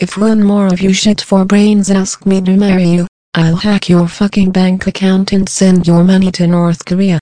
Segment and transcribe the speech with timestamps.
[0.00, 3.88] If one more of you shit for brains ask me to marry you, I'll hack
[3.88, 7.18] your fucking bank account and send your money to North Korea.